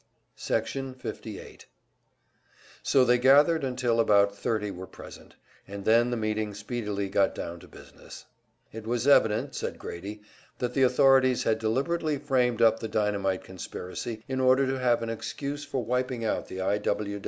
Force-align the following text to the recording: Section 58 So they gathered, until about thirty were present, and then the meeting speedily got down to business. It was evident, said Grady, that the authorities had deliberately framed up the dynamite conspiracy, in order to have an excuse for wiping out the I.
Section 0.35 0.95
58 0.95 1.67
So 2.81 3.05
they 3.05 3.19
gathered, 3.19 3.63
until 3.63 3.99
about 3.99 4.35
thirty 4.35 4.71
were 4.71 4.87
present, 4.87 5.35
and 5.67 5.85
then 5.85 6.09
the 6.09 6.17
meeting 6.17 6.55
speedily 6.55 7.07
got 7.07 7.35
down 7.35 7.59
to 7.59 7.67
business. 7.67 8.25
It 8.73 8.87
was 8.87 9.07
evident, 9.07 9.53
said 9.53 9.77
Grady, 9.77 10.23
that 10.57 10.73
the 10.73 10.81
authorities 10.81 11.43
had 11.43 11.59
deliberately 11.59 12.17
framed 12.17 12.63
up 12.63 12.79
the 12.79 12.87
dynamite 12.87 13.43
conspiracy, 13.43 14.23
in 14.27 14.39
order 14.39 14.65
to 14.65 14.79
have 14.79 15.03
an 15.03 15.11
excuse 15.11 15.63
for 15.65 15.85
wiping 15.85 16.25
out 16.25 16.47
the 16.47 16.61
I. 16.63 16.81